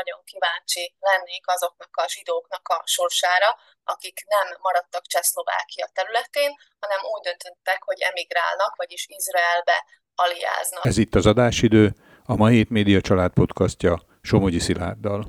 [0.00, 3.50] nagyon kíváncsi lennék azoknak a zsidóknak a sorsára,
[3.92, 6.50] akik nem maradtak Csehszlovákia területén,
[6.82, 9.78] hanem úgy döntöttek, hogy emigrálnak, vagyis Izraelbe
[10.24, 10.84] aliáznak.
[10.90, 11.84] Ez itt az adásidő,
[12.32, 15.20] a mai Média Család podcastja Somogyi Szilárddal.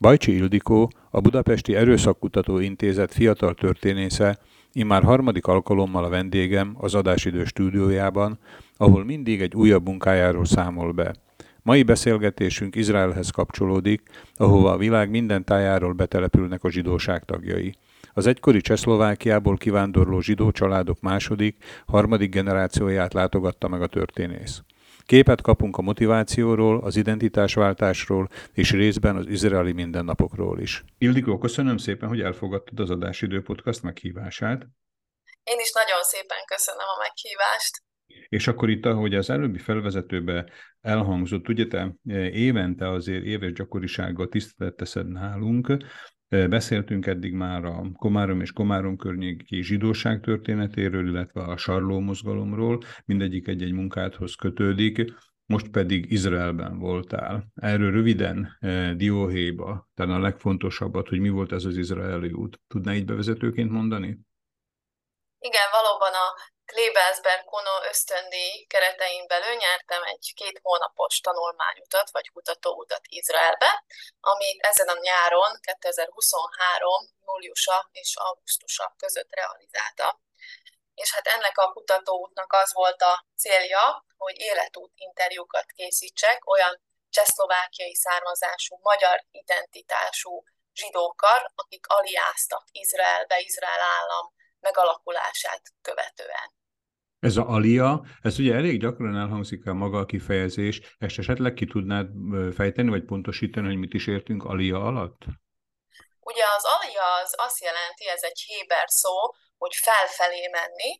[0.00, 4.38] Bajcsi Ildikó, a Budapesti Erőszakkutató Intézet fiatal történésze,
[4.72, 8.40] immár harmadik alkalommal a vendégem az adásidő stúdiójában,
[8.76, 11.14] ahol mindig egy újabb munkájáról számol be.
[11.64, 14.02] Mai beszélgetésünk Izraelhez kapcsolódik,
[14.36, 17.74] ahova a világ minden tájáról betelepülnek a zsidóság tagjai.
[18.12, 24.62] Az egykori Csehszlovákiából kivándorló zsidó családok második, harmadik generációját látogatta meg a történész.
[25.06, 30.84] Képet kapunk a motivációról, az identitásváltásról, és részben az izraeli mindennapokról is.
[30.98, 34.62] Ildikó, köszönöm szépen, hogy elfogadtad az Adásidő Podcast meghívását.
[35.42, 37.82] Én is nagyon szépen köszönöm a meghívást.
[38.28, 40.50] És akkor itt, ahogy az előbbi felvezetőbe
[40.82, 41.94] elhangzott, ugye te
[42.32, 45.76] évente azért éves gyakorisággal tisztelet teszed nálunk,
[46.48, 53.48] Beszéltünk eddig már a Komárom és Komárom környéki zsidóság történetéről, illetve a sarló mozgalomról, mindegyik
[53.48, 55.12] egy-egy munkádhoz kötődik,
[55.46, 57.46] most pedig Izraelben voltál.
[57.54, 58.58] Erről röviden
[58.96, 62.60] Dióhéjba, talán a legfontosabbat, hogy mi volt ez az izraeli út.
[62.66, 64.18] Tudná így bevezetőként mondani?
[65.38, 73.00] Igen, valóban a Klebelsberg Kono ösztöndíj keretein belül nyertem egy két hónapos tanulmányutat, vagy kutatóutat
[73.08, 73.84] Izraelbe,
[74.20, 77.08] amit ezen a nyáron, 2023.
[77.26, 80.20] júliusa és augusztusa között realizálta.
[80.94, 87.94] És hát ennek a kutatóútnak az volt a célja, hogy életút interjúkat készítsek olyan csehszlovákiai
[87.94, 96.60] származású, magyar identitású zsidókkal, akik aliáztak Izraelbe, Izrael állam megalakulását követően.
[97.28, 97.90] Ez a alia,
[98.22, 102.06] ez ugye elég gyakran elhangzik el maga a kifejezés, ezt esetleg ki tudnád
[102.54, 105.20] fejteni, vagy pontosítani, hogy mit is értünk alia alatt?
[106.30, 109.14] Ugye az alia az azt jelenti, ez egy héber szó,
[109.58, 110.90] hogy felfelé menni,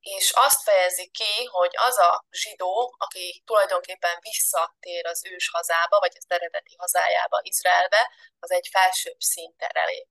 [0.00, 2.12] és azt fejezi ki, hogy az a
[2.42, 8.02] zsidó, aki tulajdonképpen visszatér az ős hazába, vagy az eredeti hazájába, Izraelbe,
[8.38, 10.08] az egy felsőbb szintre lép.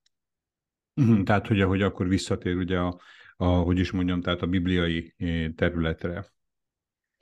[0.96, 3.01] Uh-huh, tehát, hogy ahogy akkor visszatér ugye a,
[3.46, 6.16] a, hogy is mondjam, tehát a bibliai eh, területre.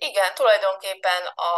[0.09, 1.21] Igen, tulajdonképpen
[1.51, 1.53] a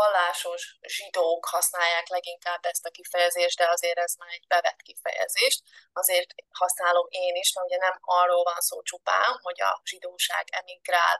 [0.00, 5.62] vallásos zsidók használják leginkább ezt a kifejezést, de azért ez már egy bevett kifejezés.
[5.92, 6.30] Azért
[6.62, 11.16] használom én is, mert ugye nem arról van szó csupán, hogy a zsidóság emigrál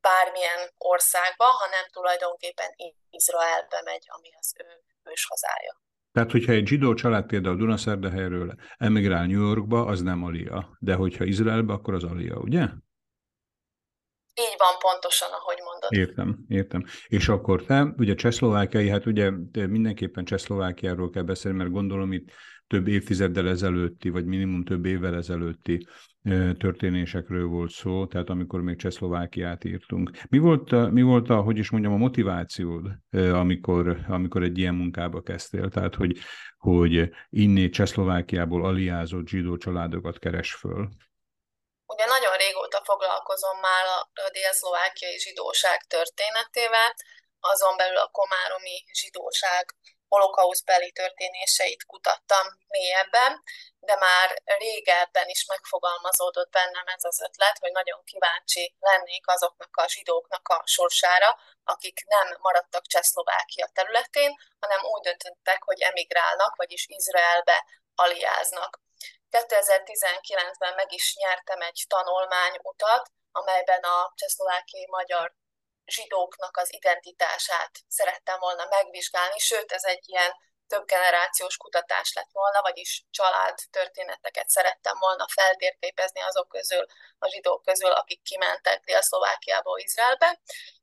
[0.00, 2.70] bármilyen országba, hanem tulajdonképpen
[3.10, 5.85] Izraelbe megy, ami az ő ős hazája.
[6.16, 10.76] Tehát, hogyha egy zsidó család például Dunaszerdehelyről emigrál New Yorkba, az nem Alia.
[10.80, 12.60] De hogyha Izraelbe, akkor az Alia, ugye?
[14.34, 16.08] Így van pontosan, ahogy mondod.
[16.08, 16.84] Értem, értem.
[17.06, 22.30] És akkor te, ugye Csehszlovákiai, hát ugye mindenképpen Csehszlovákiáról kell beszélni, mert gondolom itt
[22.66, 25.86] több évtizeddel ezelőtti, vagy minimum több évvel ezelőtti
[26.58, 30.10] történésekről volt szó, tehát amikor még Csehszlovákiát írtunk.
[30.28, 32.84] Mi volt, mi volt a, hogy is mondjam, a motivációd,
[33.42, 35.68] amikor, amikor egy ilyen munkába kezdtél?
[35.68, 36.18] Tehát, hogy,
[36.56, 40.88] hogy innét Csehszlovákiából aliázott zsidó családokat keres föl?
[41.86, 43.84] Ugye nagyon régóta foglalkozom már
[44.26, 46.90] a dél-szlovákiai zsidóság történetével,
[47.40, 49.64] azon belül a komáromi zsidóság
[50.16, 53.42] holokauszbeli történéseit kutattam mélyebben,
[53.78, 59.88] de már régebben is megfogalmazódott bennem ez az ötlet, hogy nagyon kíváncsi lennék azoknak a
[59.88, 67.64] zsidóknak a sorsára, akik nem maradtak Csehszlovákia területén, hanem úgy döntöttek, hogy emigrálnak, vagyis Izraelbe
[67.94, 68.80] aliáznak.
[69.30, 75.34] 2019-ben meg is nyertem egy tanulmányutat, amelyben a csehszlovákiai magyar
[75.86, 80.32] zsidóknak az identitását szerettem volna megvizsgálni, sőt, ez egy ilyen
[80.66, 86.86] több generációs kutatás lett volna, vagyis család történeteket szerettem volna feltérképezni azok közül,
[87.18, 90.40] a zsidók közül, akik kimentek Dél-Szlovákiából Izraelbe.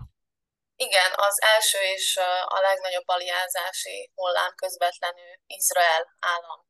[0.75, 6.67] Igen, az első és a legnagyobb aliázási hullám közvetlenül Izrael állam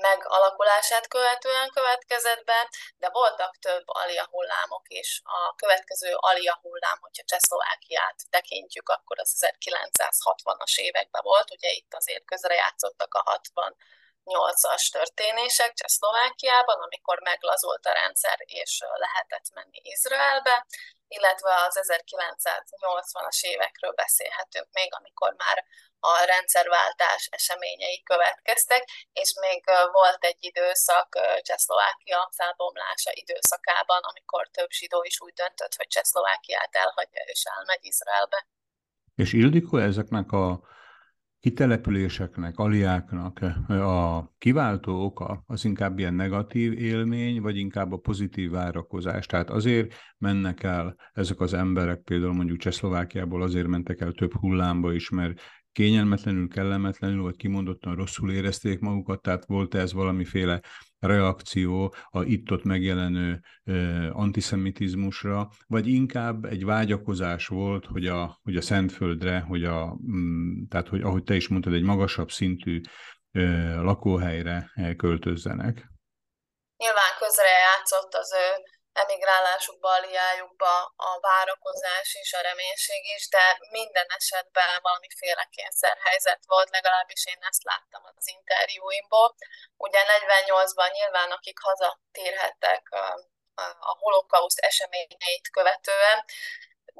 [0.00, 5.20] megalakulását követően következett be, de voltak több alia hullámok is.
[5.24, 12.24] A következő alia hullám, hogyha Csehszlovákiát tekintjük, akkor az 1960-as években volt, ugye itt azért
[12.24, 13.76] közrejátszottak a 60
[14.28, 20.66] 2008-as történések Csehszlovákiában, amikor meglazult a rendszer és lehetett menni Izraelbe,
[21.08, 25.64] illetve az 1980-as évekről beszélhetünk még, amikor már
[26.00, 29.62] a rendszerváltás eseményei következtek, és még
[29.92, 31.08] volt egy időszak
[31.46, 38.46] Csehszlovákia felbomlása időszakában, amikor több zsidó is úgy döntött, hogy Csehszlovákiát elhagyja és elmegy Izraelbe.
[39.14, 40.60] És Ildikó, ezeknek a
[41.40, 49.26] kitelepüléseknek, aliáknak a kiváltó oka az inkább ilyen negatív élmény, vagy inkább a pozitív várakozás.
[49.26, 54.92] Tehát azért mennek el ezek az emberek, például mondjuk Csehszlovákiából azért mentek el több hullámba
[54.92, 55.40] is, mert
[55.78, 60.60] kényelmetlenül, kellemetlenül, vagy kimondottan rosszul érezték magukat, tehát volt ez valamiféle
[60.98, 63.40] reakció a itt-ott megjelenő
[64.12, 70.88] antiszemitizmusra, vagy inkább egy vágyakozás volt, hogy a, hogy a Szentföldre, hogy a, mm, tehát
[70.88, 72.80] hogy ahogy te is mondtad, egy magasabb szintű
[73.80, 75.74] lakóhelyre költözzenek.
[76.76, 84.78] Nyilván közrejátszott az ő emigrálásukba, aliájukba a várakozás és a reménység is, de minden esetben
[84.82, 89.34] valamiféle kényszerhelyzet volt, legalábbis én ezt láttam az interjúimból.
[89.76, 92.88] Ugye 48-ban nyilván, akik hazatérhettek
[93.90, 96.24] a holokauszt eseményeit követően,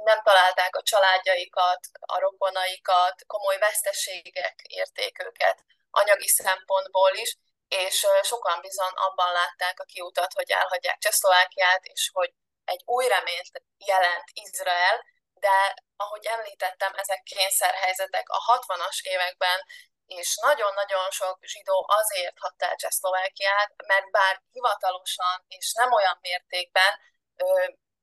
[0.04, 7.36] nem találták a családjaikat, a rokonaikat, komoly veszteségek érték őket anyagi szempontból is,
[7.68, 12.32] és sokan bizony abban látták a kiutat, hogy elhagyják Csehszlovákiát, és hogy
[12.64, 15.04] egy új reményt jelent Izrael,
[15.34, 19.64] de ahogy említettem, ezek kényszerhelyzetek a 60-as években
[20.06, 26.98] és nagyon-nagyon sok zsidó azért hagyta el Csehszlovákiát, mert bár hivatalosan és nem olyan mértékben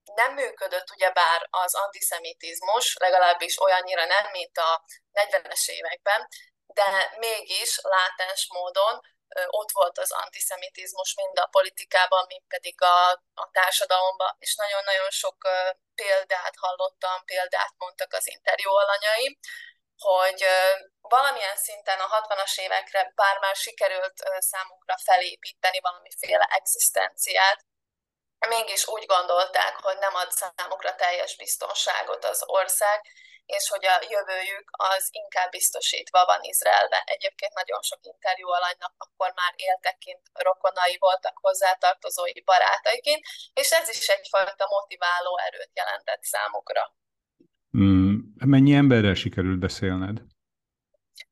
[0.03, 4.81] nem működött ugyebár az antiszemitizmus, legalábbis olyannyira nem, mint a
[5.13, 6.27] 40-es években,
[6.65, 9.01] de mégis látás módon
[9.47, 15.37] ott volt az antiszemitizmus mind a politikában, mind pedig a, a társadalomban, és nagyon-nagyon sok
[15.95, 19.37] példát hallottam, példát mondtak az interjú alanyaim,
[19.97, 20.45] hogy
[21.01, 27.65] valamilyen szinten a 60-as évekre bár már sikerült számukra felépíteni valamiféle egzisztenciát,
[28.47, 33.01] mégis úgy gondolták, hogy nem ad számukra teljes biztonságot az ország,
[33.45, 37.03] és hogy a jövőjük az inkább biztosítva van Izraelben.
[37.05, 43.21] Egyébként nagyon sok interjú alanynak akkor már éltek kint, rokonai voltak hozzátartozói barátaiként,
[43.53, 46.83] és ez is egyfajta motiváló erőt jelentett számukra.
[47.77, 48.15] Mm,
[48.53, 50.17] mennyi emberrel sikerült beszélned?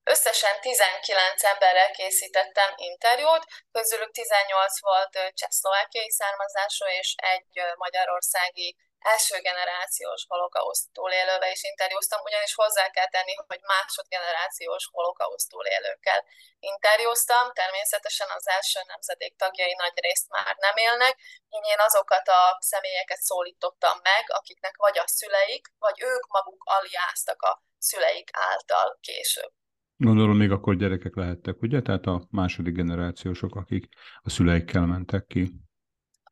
[0.04, 8.76] Összesen 19 emberrel készítettem interjút, közülük 18 volt csehszlovákiai származású, és egy magyarországi
[9.14, 16.22] első generációs holokauszt túlélővel is interjúztam, ugyanis hozzá kell tenni, hogy másodgenerációs holokauszt túlélőkkel
[16.60, 17.46] interjúztam.
[17.62, 21.14] Természetesen az első nemzedék tagjai nagy részt már nem élnek,
[21.56, 22.42] így én azokat a
[22.72, 29.52] személyeket szólítottam meg, akiknek vagy a szüleik, vagy ők maguk aliáztak a szüleik által később.
[29.96, 31.82] Gondolom még akkor gyerekek lehettek, ugye?
[31.82, 33.86] Tehát a második generációsok, akik
[34.22, 35.63] a szüleikkel mentek ki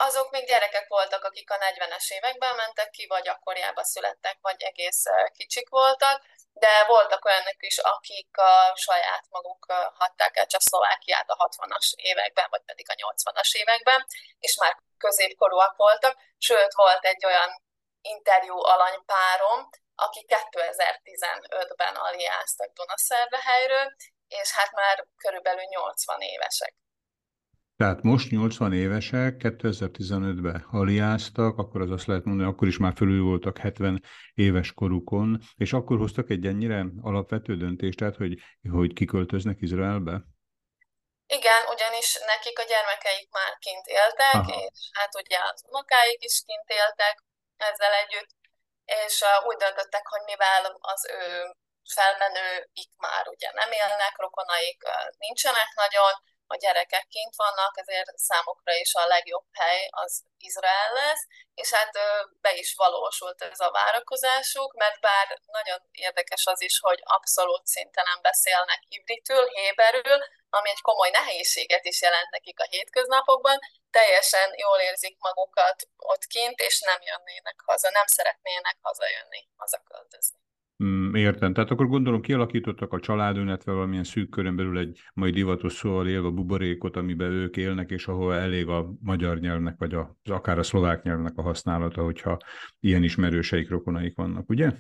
[0.08, 5.03] azok még gyerekek voltak, akik a 40-es években mentek ki, vagy akkoriában születtek, vagy egész
[5.34, 11.93] kicsik voltak, de voltak olyanok is, akik a saját maguk hatták el Csehszlovákiát a 60-as
[11.96, 14.05] években, vagy pedig a 80-as években,
[14.39, 17.63] és már középkorúak voltak, sőt volt egy olyan
[18.01, 23.96] interjú alanypárom, aki 2015-ben aliáztak Dunaszervehelyről,
[24.27, 26.74] és hát már körülbelül 80 évesek.
[27.81, 33.23] Tehát most 80 évesek, 2015-ben aliáztak, akkor az azt lehet mondani, akkor is már fölül
[33.29, 34.03] voltak 70
[34.45, 35.29] éves korukon,
[35.63, 38.33] és akkor hoztak egy ennyire alapvető döntést, tehát hogy,
[38.77, 40.15] hogy kiköltöznek Izraelbe?
[41.38, 44.53] Igen, ugyanis nekik a gyermekeik már kint éltek, Aha.
[44.63, 47.15] és hát ugye az unokáik is kint éltek
[47.69, 48.31] ezzel együtt,
[49.05, 49.15] és
[49.47, 50.61] úgy döntöttek, hogy mivel
[50.93, 51.23] az ő
[51.95, 54.79] felmenőik már ugye nem élnek, rokonaik
[55.25, 56.13] nincsenek nagyon,
[56.51, 61.91] a gyerekek kint vannak, ezért számukra is a legjobb hely az Izrael lesz, és hát
[62.41, 68.05] be is valósult ez a várakozásuk, mert bár nagyon érdekes az is, hogy abszolút szinten
[68.08, 73.60] nem beszélnek hibritül, héberül, ami egy komoly nehézséget is jelent nekik a hétköznapokban,
[73.91, 80.39] teljesen jól érzik magukat ott kint, és nem jönnének haza, nem szeretnének hazajönni, hazaköltözni.
[81.13, 81.53] Értem.
[81.53, 86.08] Tehát akkor gondolom kialakítottak a családon, illetve valamilyen szűk körön belül egy mai divatos szóval
[86.08, 90.63] élve buborékot, amiben ők élnek, és ahol elég a magyar nyelvnek, vagy a, akár a
[90.63, 92.38] szlovák nyelvnek a használata, hogyha
[92.80, 94.72] ilyen ismerőseik, rokonaik vannak, ugye?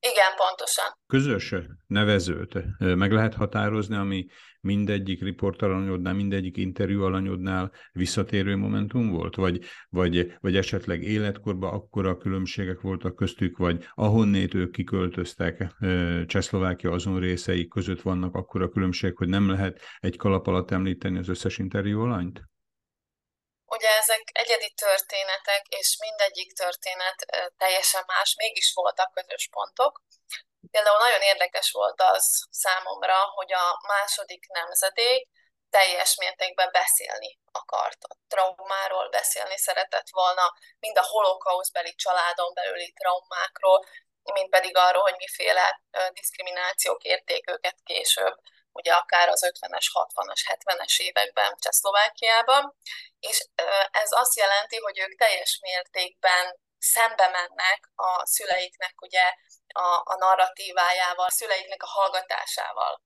[0.00, 0.84] Igen, pontosan.
[1.06, 1.54] Közös
[1.86, 4.26] nevezőt meg lehet határozni, ami
[4.60, 9.34] mindegyik riportalanyodnál, mindegyik interjú alanyodnál visszatérő momentum volt?
[9.34, 15.74] Vagy, vagy, vagy esetleg életkorban akkora különbségek voltak köztük, vagy ahonnét ők kiköltöztek,
[16.26, 21.28] Csehszlovákia azon részei között vannak akkora különbség, hogy nem lehet egy kalap alatt említeni az
[21.28, 22.49] összes interjú alanyt?
[23.76, 27.18] Ugye ezek egyedi történetek, és mindegyik történet
[27.56, 30.02] teljesen más, mégis voltak közös pontok.
[30.70, 35.28] Például nagyon érdekes volt az számomra, hogy a második nemzedék
[35.70, 43.86] teljes mértékben beszélni akart a traumáról, beszélni szeretett volna, mind a holokauszbeli családon belüli traumákról,
[44.22, 48.34] mint pedig arról, hogy miféle diszkriminációk érték őket később,
[48.72, 52.76] ugye akár az 50-es, 60-as, 70-es években Csehszlovákiában,
[53.20, 53.48] és
[53.90, 59.34] ez azt jelenti, hogy ők teljes mértékben szembe mennek a szüleiknek ugye
[59.72, 63.02] a, a narratívájával, a szüleiknek a hallgatásával.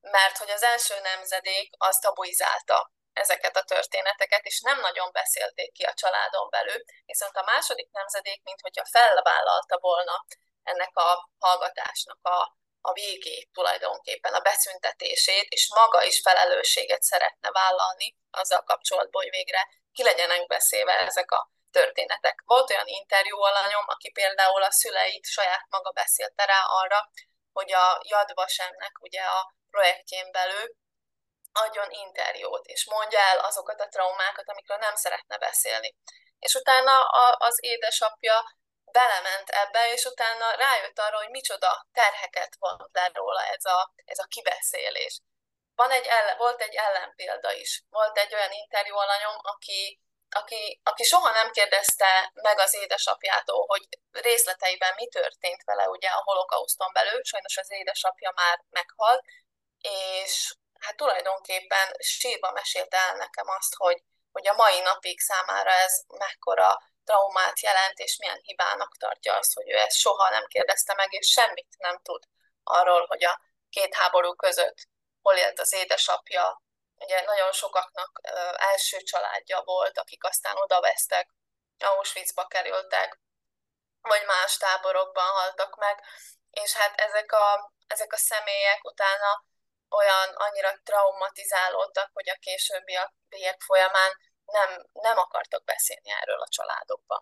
[0.00, 5.84] Mert hogy az első nemzedék az tabuizálta ezeket a történeteket, és nem nagyon beszélték ki
[5.84, 10.24] a családon belül, viszont a második nemzedék, mint hogyha felvállalta volna
[10.62, 12.56] ennek a hallgatásnak a,
[12.88, 19.62] a végét tulajdonképpen, a beszüntetését, és maga is felelősséget szeretne vállalni azzal kapcsolatban, hogy végre
[19.92, 22.42] ki legyenek beszélve ezek a történetek.
[22.44, 27.10] Volt olyan interjú alanyom, aki például a szüleit saját maga beszélte rá arra,
[27.52, 30.66] hogy a Yad Vasemnek ugye a projektjén belül
[31.52, 35.96] adjon interjút, és mondja el azokat a traumákat, amikről nem szeretne beszélni.
[36.38, 37.00] És utána
[37.38, 38.57] az édesapja
[38.92, 44.18] belement ebbe, és utána rájött arra, hogy micsoda terheket vont le róla ez a, ez
[44.18, 45.20] a kibeszélés.
[45.74, 47.82] Van egy ellen, volt egy ellenpélda is.
[47.90, 53.88] Volt egy olyan interjú alanyom, aki aki, aki soha nem kérdezte meg az édesapjától, hogy
[54.10, 59.24] részleteiben mi történt vele ugye a holokauszton belül, sajnos az édesapja már meghalt,
[59.80, 64.02] és hát tulajdonképpen sírva mesélte el nekem azt, hogy,
[64.32, 69.70] hogy a mai napig számára ez mekkora traumát jelent, és milyen hibának tartja azt, hogy
[69.70, 72.22] ő ezt soha nem kérdezte meg, és semmit nem tud
[72.62, 74.78] arról, hogy a két háború között
[75.22, 76.62] hol élt az édesapja,
[76.94, 78.20] ugye nagyon sokaknak
[78.56, 81.28] első családja volt, akik aztán odavesztek,
[81.78, 83.20] Auschwitzba kerültek,
[84.00, 86.04] vagy más táborokban haltak meg,
[86.50, 89.44] és hát ezek a, ezek a személyek utána
[89.88, 94.12] olyan annyira traumatizálódtak, hogy a későbbiek folyamán
[94.56, 97.20] nem, nem akartak beszélni erről a családokban.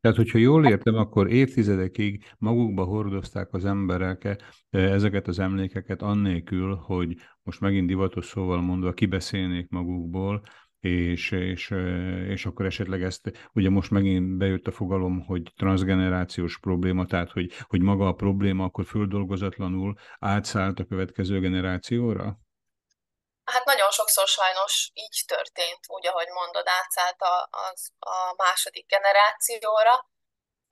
[0.00, 4.36] Tehát, hogyha jól értem, akkor évtizedekig magukba hordozták az emberek eh,
[4.70, 10.42] ezeket az emlékeket annélkül, hogy most megint divatos szóval mondva kibeszélnék magukból,
[10.80, 16.58] és, és, eh, és akkor esetleg ezt, ugye most megint bejött a fogalom, hogy transgenerációs
[16.58, 22.38] probléma, tehát hogy, hogy maga a probléma akkor földolgozatlanul átszállt a következő generációra?
[23.88, 30.08] Nagyon sokszor sajnos így történt, úgy, ahogy mondod, átszállt a, az, a második generációra,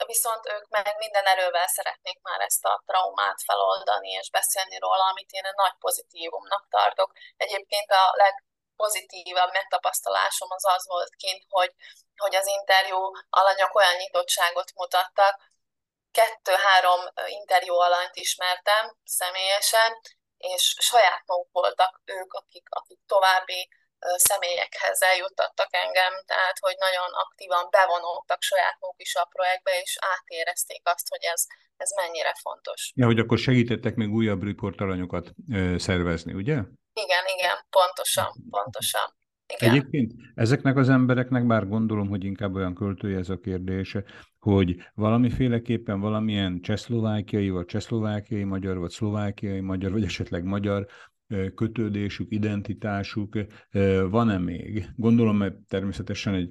[0.06, 5.30] viszont ők meg minden erővel szeretnék már ezt a traumát feloldani és beszélni róla, amit
[5.30, 7.12] én egy nagy pozitívumnak tartok.
[7.36, 11.72] Egyébként a legpozitívabb megtapasztalásom az az volt kint, hogy,
[12.16, 15.34] hogy az interjú alanyok olyan nyitottságot mutattak,
[16.12, 20.00] kettő-három interjú alanyt ismertem személyesen,
[20.38, 23.68] és saját maguk voltak ők, akik, akik további
[24.16, 30.80] személyekhez eljuttattak engem, tehát hogy nagyon aktívan bevonultak saját maguk is a projektbe, és átérezték
[30.84, 32.92] azt, hogy ez, ez mennyire fontos.
[32.94, 35.26] Ja, hogy akkor segítettek még újabb riportalanyokat
[35.76, 36.58] szervezni, ugye?
[36.92, 39.14] Igen, igen, pontosan, pontosan.
[39.58, 39.74] Igen.
[39.74, 44.04] Egyébként ezeknek az embereknek, bár gondolom, hogy inkább olyan költői ez a kérdése,
[44.38, 50.86] hogy valamiféleképpen valamilyen csehszlovákiai, vagy csehszlovákiai magyar, vagy szlovákiai magyar, vagy esetleg magyar
[51.54, 53.38] kötődésük, identitásuk
[54.10, 54.88] van-e még?
[54.96, 56.50] Gondolom, mert természetesen egy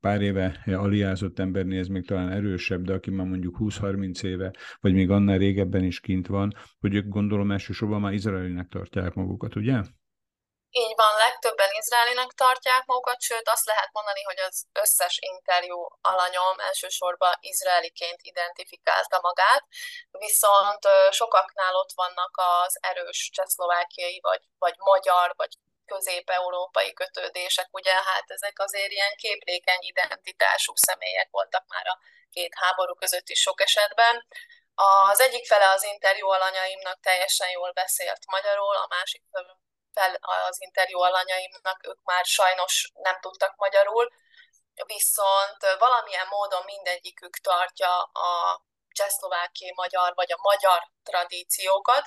[0.00, 4.92] pár éve aliázott embernél ez még talán erősebb, de aki már mondjuk 20-30 éve, vagy
[4.92, 9.82] még annál régebben is kint van, hogy ők gondolom elsősorban már izraelinek tartják magukat, ugye?
[10.76, 16.58] Így van, legtöbben izraelinek tartják magukat, sőt azt lehet mondani, hogy az összes interjú alanyom
[16.58, 19.64] elsősorban izraeliként identifikálta magát,
[20.10, 25.52] viszont sokaknál ott vannak az erős csehszlovákiai, vagy, vagy magyar, vagy
[25.86, 31.98] közép-európai kötődések, ugye hát ezek azért ilyen képlékeny identitású személyek voltak már a
[32.30, 34.26] két háború között is sok esetben.
[35.10, 39.22] Az egyik fele az interjú alanyaimnak teljesen jól beszélt magyarul, a másik
[39.94, 40.12] fel
[40.48, 44.06] az interjú alanyaimnak, ők már sajnos nem tudtak magyarul,
[44.86, 48.28] viszont valamilyen módon mindegyikük tartja a
[48.98, 52.04] csehszlovákiai magyar vagy a magyar tradíciókat,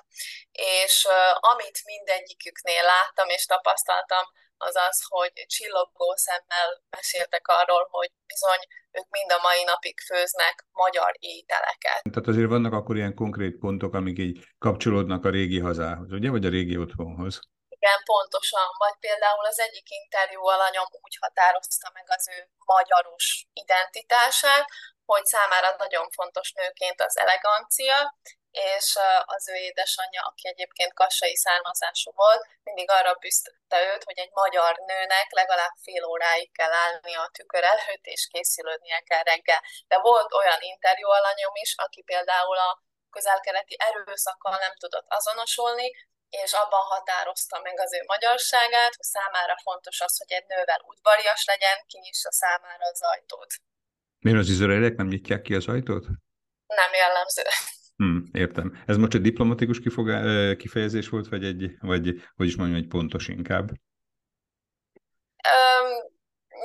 [0.51, 1.07] és
[1.39, 4.25] amit mindegyiküknél láttam és tapasztaltam,
[4.57, 10.65] az az, hogy csillogó szemmel meséltek arról, hogy bizony ők mind a mai napig főznek
[10.71, 12.01] magyar ételeket.
[12.11, 16.45] Tehát azért vannak akkor ilyen konkrét pontok, amik így kapcsolódnak a régi hazához, ugye, vagy
[16.45, 17.39] a régi otthonhoz?
[17.79, 18.67] Igen, pontosan.
[18.77, 24.65] Vagy például az egyik interjú alanyom úgy határozta meg az ő magyaros identitását,
[25.05, 28.15] hogy számára nagyon fontos nőként az elegancia,
[28.51, 34.31] és az ő édesanyja, aki egyébként kassai származású volt, mindig arra büsztötte őt, hogy egy
[34.31, 39.61] magyar nőnek legalább fél óráig kell állni a tükör előtt, és készülődnie kell reggel.
[39.87, 45.91] De volt olyan interjú alanyom is, aki például a közelkeleti erőszakkal nem tudott azonosulni,
[46.29, 51.45] és abban határozta meg az ő magyarságát, hogy számára fontos az, hogy egy nővel udvarias
[51.45, 53.51] legyen, kinyissa számára az ajtót.
[54.19, 56.05] Miért az izraeliek nem nyitják ki az ajtót?
[56.67, 57.43] Nem jellemző.
[57.95, 58.83] Hmm, értem.
[58.87, 62.05] Ez most egy diplomatikus kifogá- kifejezés volt, vagy egy, vagy
[62.35, 63.67] hogy is mondjam, egy pontos inkább?
[65.53, 65.89] Um,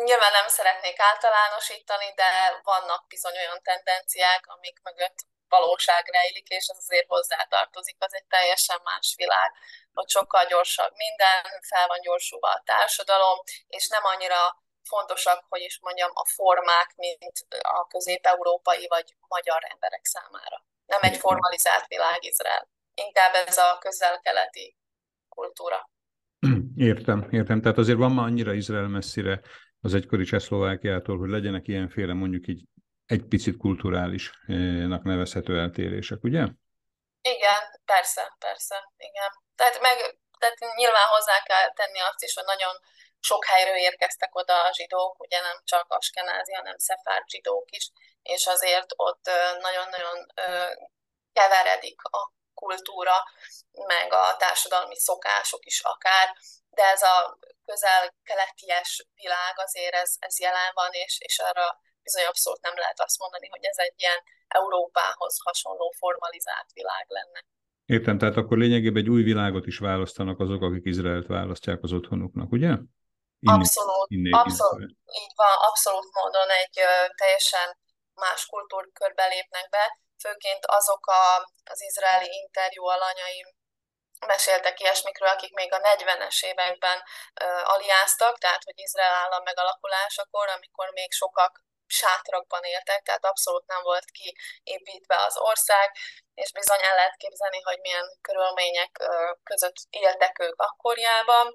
[0.04, 2.28] nyilván nem szeretnék általánosítani, de
[2.62, 5.19] vannak bizony olyan tendenciák, amik mögött
[5.56, 9.50] valóság rejlik, és ez azért hozzátartozik, az egy teljesen más világ,
[9.97, 11.40] hogy sokkal gyorsabb minden,
[11.71, 13.38] fel van gyorsulva a társadalom,
[13.76, 14.40] és nem annyira
[14.92, 17.37] fontosak, hogy is mondjam, a formák, mint
[17.78, 20.59] a közép-európai vagy magyar emberek számára.
[20.87, 22.68] Nem egy formalizált világ Izrael.
[22.94, 24.76] Inkább ez a közel-keleti
[25.28, 25.90] kultúra.
[26.90, 27.61] Értem, értem.
[27.62, 29.40] Tehát azért van már annyira Izrael messzire
[29.80, 32.62] az egykori Csehszlovákiától, hogy legyenek ilyenféle mondjuk így
[33.14, 36.42] egy picit kulturálisnak nevezhető eltérések, ugye?
[37.37, 39.31] Igen, persze, persze, igen.
[39.55, 39.96] Tehát, meg,
[40.38, 42.75] tehát nyilván hozzá kell tenni azt is, hogy nagyon
[43.20, 47.90] sok helyről érkeztek oda a zsidók, ugye nem csak askenázi, hanem szefárd zsidók is,
[48.22, 50.27] és azért ott nagyon-nagyon
[51.33, 53.16] keveredik a kultúra,
[53.87, 56.37] meg a társadalmi szokások is akár,
[56.70, 62.62] de ez a közel-keleties világ azért ez, ez jelen van, és, és arra bizony abszolút
[62.69, 67.41] nem lehet azt mondani, hogy ez egy ilyen Európához hasonló formalizált világ lenne.
[67.87, 72.51] Értem, tehát akkor lényegében egy új világot is választanak azok, akik Izraelt választják az otthonuknak,
[72.53, 72.73] ugye?
[73.45, 74.97] Innen, abszolút, innen, abszolút, innen.
[75.23, 77.69] így van, abszolút módon egy ö, teljesen
[78.15, 79.85] más kultúrkörbe lépnek be,
[80.25, 81.25] főként azok a,
[81.73, 83.49] az izraeli interjú alanyaim
[84.27, 86.99] meséltek ilyesmikről, akik még a 40-es években
[87.43, 91.53] ö, aliáztak, tehát hogy Izrael állam megalakulásakor, amikor még sokak
[92.00, 95.88] sátrakban éltek, tehát abszolút nem volt kiépítve az ország,
[96.35, 98.92] és bizony el lehet képzelni, hogy milyen körülmények
[99.42, 101.46] között éltek ők akkorjában.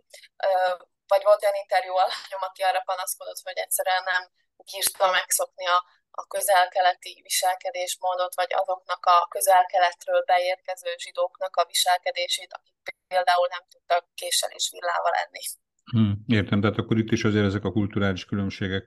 [1.07, 4.23] Vagy volt olyan interjú alanyom, aki arra panaszkodott, hogy egyszerűen nem
[4.69, 5.79] bírta megszokni a,
[6.21, 12.75] a közel-keleti viselkedésmódot, vagy azoknak a közel-keletről beérkező zsidóknak a viselkedését, akik
[13.07, 15.43] például nem tudtak késsel és villával enni.
[15.91, 18.85] Hmm, értem, tehát akkor itt is azért ezek a kulturális különbségek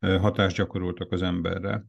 [0.00, 1.84] hatást gyakoroltak az emberre.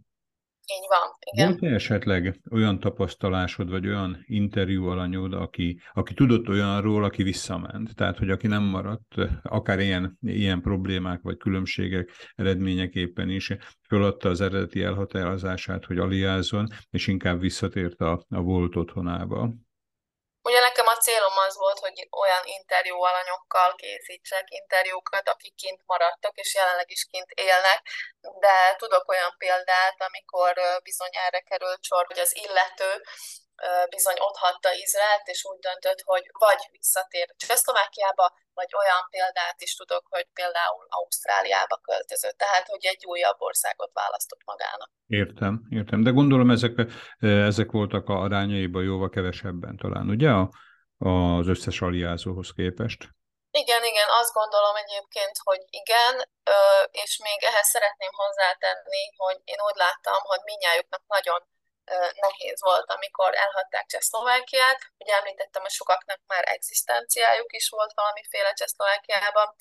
[0.66, 1.48] Így van, igen.
[1.50, 7.96] Volt-e esetleg olyan tapasztalásod, vagy olyan interjú alanyod, aki, aki tudott olyanról, aki visszament?
[7.96, 13.54] Tehát, hogy aki nem maradt, akár ilyen, ilyen problémák vagy különbségek eredményeképpen is,
[13.88, 19.54] föladta az eredeti elhatározását, hogy aliázzon, és inkább visszatért a, a volt otthonába?
[20.44, 26.56] Ugye nekem célom az volt, hogy olyan interjú alanyokkal készítsek interjúkat, akik kint maradtak, és
[26.56, 27.80] jelenleg is kint élnek,
[28.44, 32.92] de tudok olyan példát, amikor bizony erre került sor, hogy az illető
[33.90, 40.04] bizony hagyta Izraelt, és úgy döntött, hogy vagy visszatér Csehszlovákiába, vagy olyan példát is tudok,
[40.10, 44.90] hogy például Ausztráliába költözött, tehát hogy egy újabb országot választott magának.
[45.08, 46.74] Értem, értem, de gondolom ezek,
[47.20, 50.30] ezek voltak a arányaiban jóval kevesebben talán, ugye
[51.10, 53.02] az összes aliázóhoz képest?
[53.52, 56.30] Igen, igen, azt gondolom egyébként, hogy igen,
[56.92, 61.42] és még ehhez szeretném hozzátenni, hogy én úgy láttam, hogy minnyájuknak nagyon
[62.16, 64.80] nehéz volt, amikor elhagyták Csehszlovákiát.
[64.98, 69.56] Ugye említettem, hogy sokaknak már egzisztenciájuk is volt valamiféle Csehszlovákiában,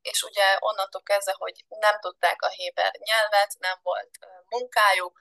[0.00, 4.10] és ugye onnantól kezdve, hogy nem tudták a héber nyelvet, nem volt
[4.48, 5.20] munkájuk,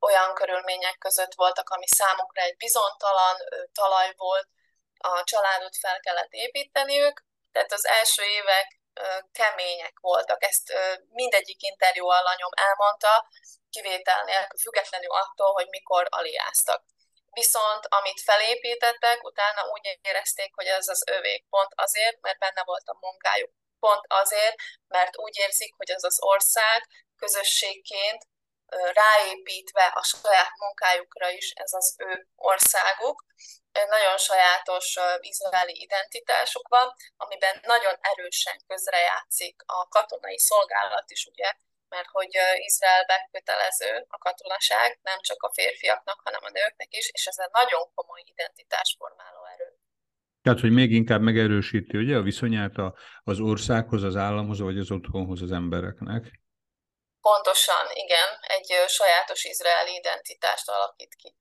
[0.00, 3.36] olyan körülmények között voltak, ami számukra egy bizonytalan
[3.72, 4.48] talaj volt,
[4.98, 8.80] a családot fel kellett építeniük, tehát az első évek
[9.32, 10.72] kemények voltak, ezt
[11.08, 13.28] mindegyik interjú alanyom elmondta,
[13.70, 16.84] kivétel nélkül, függetlenül attól, hogy mikor aliáztak.
[17.30, 22.88] Viszont amit felépítettek, utána úgy érezték, hogy ez az övék pont azért, mert benne volt
[22.88, 23.50] a munkájuk.
[23.78, 24.54] Pont azért,
[24.88, 26.86] mert úgy érzik, hogy ez az ország
[27.16, 28.26] közösségként
[29.02, 33.24] ráépítve a saját munkájukra is ez az ő országuk.
[33.96, 41.52] Nagyon sajátos izraeli identitásuk van, amiben nagyon erősen közrejátszik a katonai szolgálat is, ugye,
[41.88, 42.32] mert hogy
[42.68, 47.50] Izraelbe kötelező a katonaság, nem csak a férfiaknak, hanem a nőknek is, és ez egy
[47.52, 49.68] nagyon komoly identitásformáló erő.
[50.42, 52.74] Tehát, hogy még inkább megerősíti ugye a viszonyát
[53.22, 56.39] az országhoz, az államhoz, vagy az otthonhoz az embereknek.
[57.20, 61.34] Pontosan, igen, egy sajátos izraeli identitást alakít ki.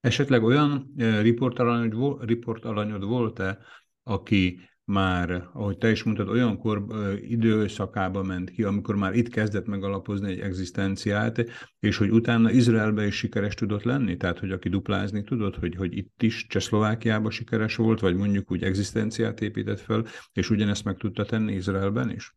[0.00, 3.58] Esetleg olyan riportalanyod, riportalanyod volt-e,
[4.02, 6.84] aki már, ahogy te is mondtad, olyankor
[7.20, 11.44] időszakába ment ki, amikor már itt kezdett megalapozni egy egzisztenciát,
[11.80, 14.16] és hogy utána Izraelbe is sikeres tudott lenni?
[14.16, 18.62] Tehát, hogy aki duplázni tudott, hogy, hogy itt is Csehszlovákiában sikeres volt, vagy mondjuk úgy
[18.62, 22.34] egzisztenciát épített fel, és ugyanezt meg tudta tenni Izraelben is?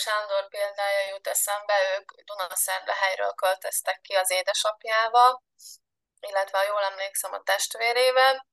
[0.00, 5.42] Sándor példája jut eszembe, ők Dunaszerdahelyről költöztek ki az édesapjával,
[6.20, 8.46] illetve ha jól emlékszem a testvérével.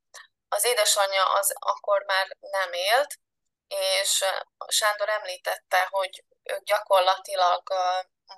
[0.49, 3.15] Az édesanyja az akkor már nem élt,
[3.67, 4.25] és
[4.67, 7.63] Sándor említette, hogy ők gyakorlatilag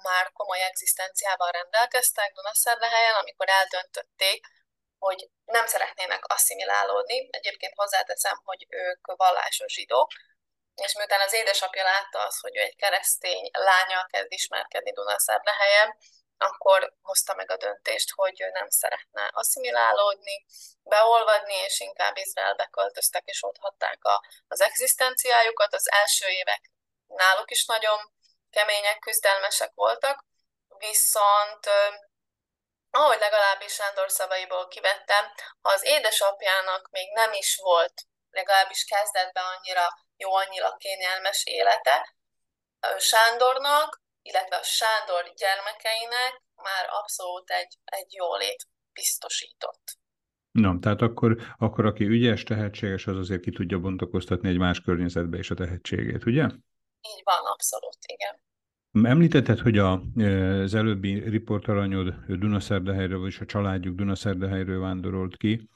[0.04, 4.48] már komoly egzisztenciával rendelkeztek Dunaszerlehelyen, amikor eldöntötték,
[4.98, 7.28] hogy nem szeretnének asszimilálódni.
[7.32, 10.12] Egyébként hozzáteszem, hogy ők vallásos zsidók,
[10.80, 15.98] és miután az édesapja látta azt, hogy ő egy keresztény lánya kezd ismerkedni Dunaszerlehelyen,
[16.38, 20.46] akkor hozta meg a döntést, hogy ő nem szeretne asszimilálódni,
[20.84, 25.74] beolvadni, és inkább Izraelbe költöztek, és ott hatták a, az egzisztenciájukat.
[25.74, 26.72] Az első évek
[27.08, 28.14] náluk is nagyon
[28.50, 30.26] kemények, küzdelmesek voltak,
[30.78, 31.70] viszont
[32.92, 37.94] ahogy legalábbis Sándor szavaiból kivettem, az édesapjának még nem is volt
[38.30, 39.86] legalábbis kezdetben annyira
[40.18, 42.16] jó, annyira kényelmes élete,
[42.98, 48.62] Sándornak illetve a Sándor gyermekeinek már abszolút egy, egy jólét
[48.94, 49.98] biztosított.
[50.52, 55.38] Na, tehát akkor, akkor aki ügyes, tehetséges, az azért ki tudja bontakoztatni egy más környezetbe
[55.38, 56.44] is a tehetségét, ugye?
[57.14, 58.42] Így van, abszolút, igen.
[59.12, 59.92] Említetted, hogy a,
[60.64, 65.70] az előbbi riportalanyod Dunaszerdahelyről, vagyis a családjuk Dunaszerdahelyről vándorolt ki.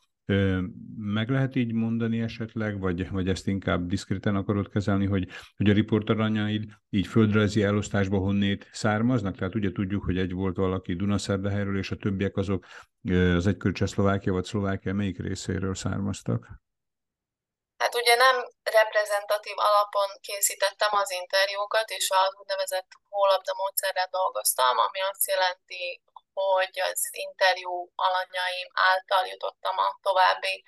[0.97, 5.73] Meg lehet így mondani esetleg, vagy, vagy ezt inkább diszkreten akarod kezelni, hogy, hogy a
[5.73, 9.35] riportaranyaid így földrajzi elosztásba honnét származnak?
[9.37, 12.65] Tehát ugye tudjuk, hogy egy volt valaki Dunaszerdahelyről, és a többiek azok
[13.35, 16.47] az egykor Csehszlovákia vagy Szlovákia melyik részéről származtak?
[17.77, 24.99] Hát ugye nem reprezentatív alapon készítettem az interjúkat, és az úgynevezett hólabda módszerrel dolgoztam, ami
[25.11, 26.01] azt jelenti,
[26.33, 30.63] hogy az interjú alanyaim által jutottam a további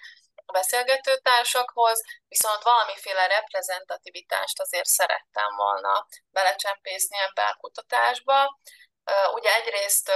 [0.53, 8.59] beszélgetőtársakhoz, viszont valamiféle reprezentativitást azért szerettem volna belecsempészni ebbe a kutatásba.
[9.33, 10.11] Ugye egyrészt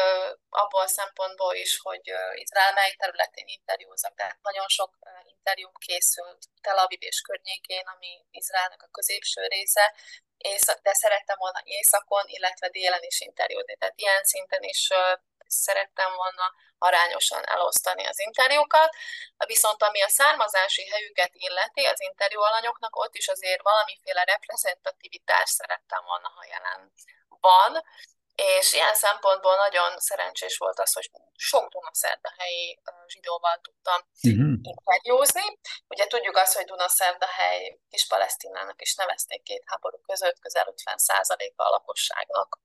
[0.49, 6.77] abból a szempontból is, hogy Izrael mely területén interjúzok, tehát nagyon sok interjú készült Tel
[6.77, 9.95] Aviv és környékén, ami Izraelnek a középső része,
[10.81, 13.75] de szerettem volna északon, illetve délen is interjúzni.
[13.77, 14.88] Tehát ilyen szinten is
[15.51, 18.95] szerettem volna arányosan elosztani az interjúkat,
[19.45, 26.03] viszont ami a származási helyüket illeti az interjú alanyoknak, ott is azért valamiféle reprezentativitást szerettem
[26.03, 26.93] volna, ha jelen
[27.27, 27.83] van,
[28.35, 34.59] és ilyen szempontból nagyon szerencsés volt az, hogy sok Dunaszerdahelyi zsidóval tudtam uh-huh.
[34.62, 35.59] interjúzni.
[35.88, 41.69] Ugye tudjuk azt, hogy Dunaszerdahely kis Palesztinának is nevezték két háború között, közel 50%-a a
[41.69, 42.59] lakosságnak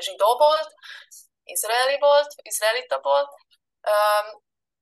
[0.00, 0.74] zsidó volt,
[1.54, 3.30] izraeli volt, izraelita volt.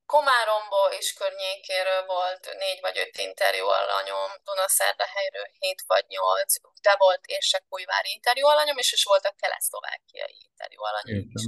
[0.07, 6.53] Komáromból és környékéről volt négy vagy öt interjú alanyom, Dunaszerdahelyről hét vagy nyolc,
[6.87, 11.43] de volt Érsekújvári interjú alanyom, és is voltak kelet-szlovákiai interjú alanyom is.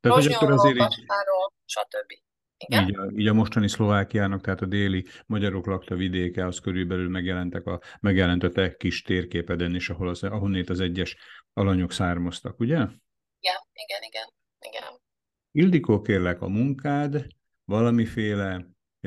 [0.00, 2.10] Rozsnyóról, stb.
[2.56, 2.88] Igen?
[2.88, 7.66] Így, a, így a mostani Szlovákiának, tehát a déli magyarok lakta vidéke, az körülbelül megjelentek
[7.66, 11.16] a, megjelent a te kis térképeden is, ahol az, ahonnét az egyes
[11.52, 12.78] alanyok származtak, ugye?
[13.38, 14.28] Igen, igen, igen
[14.62, 15.00] igen.
[15.50, 17.26] Ildikó, kérlek, a munkád
[17.64, 18.66] valamiféle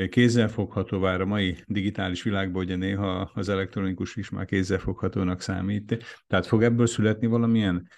[0.09, 6.05] kézzelfoghatóvá a mai digitális világban, ugye néha az elektronikus is már kézzelfoghatónak számít.
[6.27, 7.89] Tehát fog ebből születni valamilyen,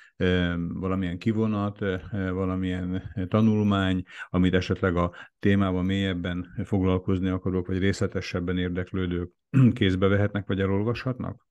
[0.73, 1.79] valamilyen kivonat,
[2.11, 9.31] valamilyen tanulmány, amit esetleg a témában mélyebben foglalkozni akarok, vagy részletesebben érdeklődők
[9.73, 11.45] kézbe vehetnek, vagy elolvashatnak?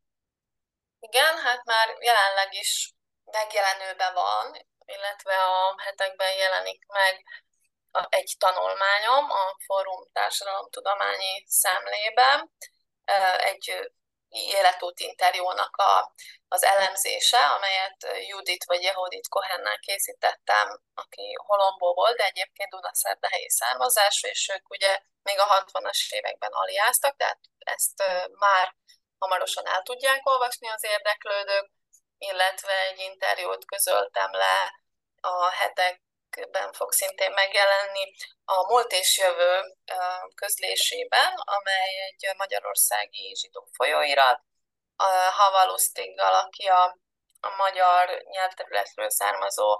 [1.00, 2.94] Igen, hát már jelenleg is
[3.32, 4.44] megjelenőben van,
[4.86, 7.24] illetve a hetekben jelenik meg
[8.08, 12.50] egy tanulmányom a Fórum Társadalomtudományi Szemlében,
[13.38, 13.92] egy
[14.28, 16.12] életút interjúnak a,
[16.48, 24.28] az elemzése, amelyet Judit vagy Jehudit Kohennel készítettem, aki Holomból volt, de egyébként Dunaszerdahelyi származású,
[24.28, 28.02] és ők ugye még a 60-as években aliáztak, tehát ezt
[28.38, 28.74] már
[29.18, 31.70] hamarosan el tudják olvasni az érdeklődők,
[32.18, 34.80] illetve egy interjút közöltem le
[35.20, 36.04] a hetek
[36.50, 39.76] ben fog szintén megjelenni a Múlt és Jövő
[40.34, 44.42] közlésében, amely egy magyarországi zsidó folyóirat,
[44.96, 46.98] a Havalusztiggal, aki a,
[47.40, 49.78] a magyar nyelvterületről származó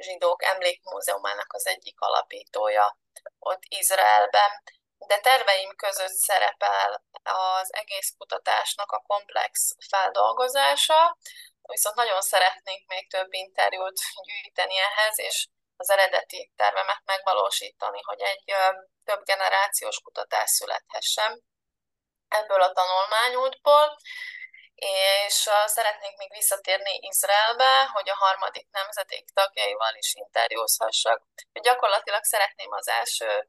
[0.00, 2.98] zsidók emlékmúzeumának az egyik alapítója
[3.38, 4.62] ott Izraelben.
[5.06, 11.16] De terveim között szerepel az egész kutatásnak a komplex feldolgozása,
[11.72, 18.54] viszont nagyon szeretnék még több interjút gyűjteni ehhez, és az eredeti tervemet megvalósítani, hogy egy
[19.04, 21.42] több generációs kutatás születhessen
[22.28, 23.96] ebből a tanulmányútból,
[24.74, 31.22] és szeretnék még visszatérni Izraelbe, hogy a harmadik nemzedék tagjaival is interjúzhassak.
[31.52, 33.48] Gyakorlatilag szeretném az első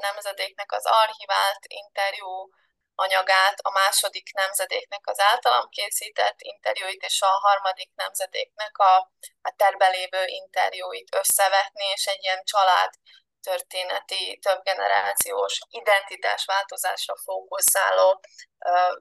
[0.00, 2.48] nemzedéknek az archivált interjú
[2.94, 8.96] anyagát, a második nemzedéknek az általam készített interjúit, és a harmadik nemzedéknek a,
[9.42, 12.90] a terbelévő interjúit összevetni, és egy ilyen család
[13.40, 18.20] történeti, több generációs identitásváltozásra fókuszáló
[18.58, 18.96] ö,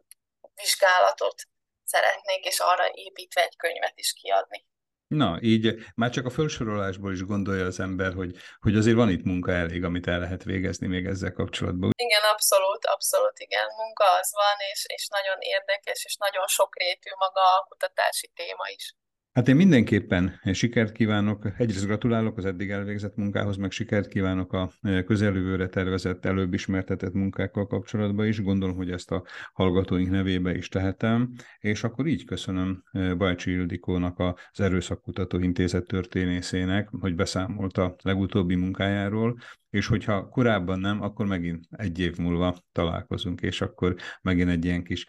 [0.56, 1.42] vizsgálatot
[1.84, 4.66] szeretnék, és arra építve egy könyvet is kiadni.
[5.08, 9.24] Na, így már csak a felsorolásból is gondolja az ember, hogy, hogy azért van itt
[9.24, 11.92] munka elég, amit el lehet végezni még ezzel kapcsolatban.
[11.96, 13.68] Igen, abszolút, abszolút igen.
[13.78, 18.96] Munka az van, és, és nagyon érdekes, és nagyon sokrétű maga a kutatási téma is.
[19.34, 24.72] Hát én mindenképpen sikert kívánok, egyrészt gratulálok az eddig elvégzett munkához, meg sikert kívánok a
[25.06, 28.42] közelővőre tervezett, előbb ismertetett munkákkal kapcsolatban is.
[28.42, 32.84] Gondolom, hogy ezt a hallgatóink nevébe is tehetem, és akkor így köszönöm
[33.18, 39.38] Bajcsi Ildikónak az Erőszakkutató Intézet történészének, hogy beszámolt a legutóbbi munkájáról,
[39.70, 44.84] és hogyha korábban nem, akkor megint egy év múlva találkozunk, és akkor megint egy ilyen
[44.84, 45.06] kis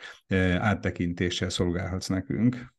[0.58, 2.72] áttekintéssel szolgálhatsz nekünk.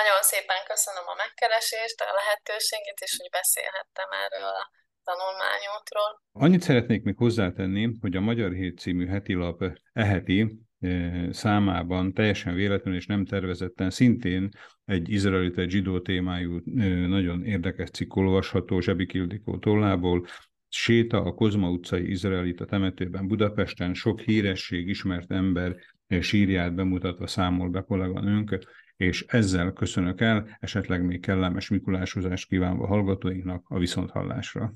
[0.00, 4.64] Nagyon szépen köszönöm a megkeresést, a lehetőséget, és hogy beszélhettem erről a
[5.08, 6.10] tanulmányútról.
[6.32, 9.58] Annyit szeretnék még hozzátenni, hogy a Magyar Hét című heti lap
[9.92, 10.38] eheti
[10.80, 14.48] eh, számában teljesen véletlenül és nem tervezetten szintén
[14.84, 16.62] egy izraelita, zsidó témájú eh,
[17.16, 20.26] nagyon érdekes cikk olvasható Zsebi Kildikó tollából,
[20.68, 27.68] Séta a Kozma utcai izraelita temetőben Budapesten sok híresség, ismert ember eh, sírját bemutatva számol
[27.68, 28.58] be kolléganőnk
[28.96, 34.74] és ezzel köszönök el, esetleg még kellemes Mikulásozást kívánva hallgatóinknak a viszonthallásra.